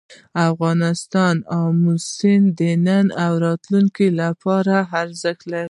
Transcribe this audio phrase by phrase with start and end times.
[0.49, 5.69] افغانستان کې آمو سیند د نن او راتلونکي لپاره ارزښت لري.